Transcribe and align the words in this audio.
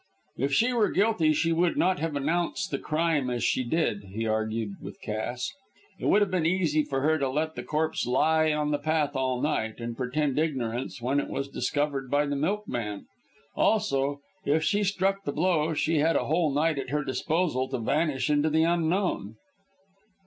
"If 0.35 0.51
she 0.51 0.73
were 0.73 0.89
guilty 0.89 1.31
she 1.31 1.51
would 1.51 1.77
not 1.77 1.99
have 1.99 2.15
announced 2.15 2.71
the 2.71 2.79
crime 2.79 3.29
as 3.29 3.43
she 3.43 3.63
did," 3.63 4.05
he 4.05 4.25
argued 4.25 4.77
with 4.81 4.99
Cass. 4.99 5.53
"It 5.99 6.05
would 6.07 6.21
have 6.23 6.31
been 6.31 6.43
easy 6.47 6.81
for 6.83 7.01
her 7.01 7.19
to 7.19 7.29
let 7.29 7.53
the 7.53 7.61
corpse 7.61 8.07
lie 8.07 8.51
on 8.51 8.71
the 8.71 8.79
path 8.79 9.15
all 9.15 9.39
night, 9.43 9.79
and 9.79 9.95
pretend 9.95 10.39
ignorance 10.39 11.03
when 11.03 11.19
it 11.19 11.29
was 11.29 11.47
discovered 11.49 12.09
by 12.09 12.25
the 12.25 12.35
milkman. 12.35 13.05
Also, 13.55 14.21
if 14.43 14.63
she 14.63 14.83
struck 14.83 15.23
the 15.23 15.31
blow 15.31 15.75
she 15.75 15.99
had 15.99 16.15
a 16.15 16.25
whole 16.25 16.51
night 16.51 16.79
at 16.79 16.89
her 16.89 17.03
disposal 17.03 17.67
to 17.69 17.77
vanish 17.77 18.27
into 18.27 18.49
the 18.49 18.63
unknown." 18.63 19.35